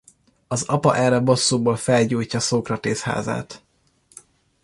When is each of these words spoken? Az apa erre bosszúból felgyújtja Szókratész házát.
Az 0.47 0.63
apa 0.63 0.95
erre 0.95 1.19
bosszúból 1.19 1.75
felgyújtja 1.75 2.39
Szókratész 2.39 3.01
házát. 3.01 3.63